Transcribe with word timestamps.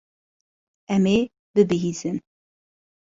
Em 0.95 1.03
ê 1.15 1.17
bibihîzin. 1.53 2.17